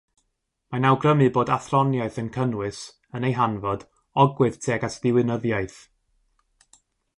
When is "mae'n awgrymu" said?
0.75-1.27